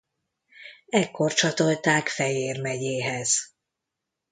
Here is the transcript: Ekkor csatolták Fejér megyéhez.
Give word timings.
Ekkor 0.85 1.33
csatolták 1.33 2.07
Fejér 2.07 2.61
megyéhez. 2.61 3.39